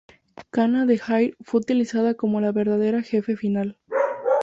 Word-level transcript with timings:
Kanna 0.49 0.87
de 0.87 0.99
"Air" 1.09 1.37
fue 1.41 1.59
utilizada 1.59 2.15
como 2.15 2.41
la 2.41 2.51
verdadera 2.51 3.03
jefe 3.03 3.37
final. 3.37 3.77